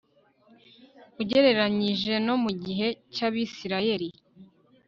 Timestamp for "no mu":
2.25-2.51